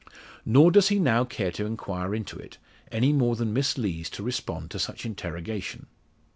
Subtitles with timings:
[0.47, 2.57] Nor does he now care to inquire into it,
[2.91, 5.85] any more than Miss Lees to respond to such interrogation.